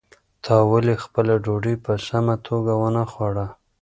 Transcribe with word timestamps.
تا 0.43 0.55
ولې 0.71 0.95
خپله 1.03 1.33
ډوډۍ 1.45 1.75
په 1.85 1.93
سمه 2.07 2.35
توګه 2.47 2.71
ونه 2.81 3.03
خوړه؟ 3.11 3.47